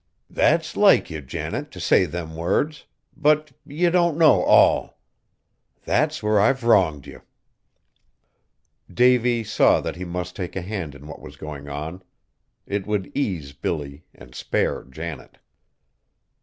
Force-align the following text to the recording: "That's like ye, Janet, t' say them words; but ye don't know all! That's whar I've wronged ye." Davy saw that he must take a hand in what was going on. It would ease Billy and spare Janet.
"That's 0.31 0.75
like 0.75 1.11
ye, 1.11 1.21
Janet, 1.21 1.69
t' 1.69 1.79
say 1.79 2.05
them 2.05 2.35
words; 2.35 2.85
but 3.15 3.51
ye 3.67 3.87
don't 3.91 4.17
know 4.17 4.41
all! 4.41 4.97
That's 5.85 6.23
whar 6.23 6.39
I've 6.39 6.63
wronged 6.63 7.05
ye." 7.05 7.17
Davy 8.91 9.43
saw 9.43 9.79
that 9.81 9.97
he 9.97 10.03
must 10.03 10.35
take 10.35 10.55
a 10.55 10.63
hand 10.63 10.95
in 10.95 11.05
what 11.05 11.21
was 11.21 11.35
going 11.37 11.69
on. 11.69 12.01
It 12.65 12.87
would 12.87 13.11
ease 13.15 13.53
Billy 13.53 14.03
and 14.15 14.33
spare 14.33 14.85
Janet. 14.85 15.37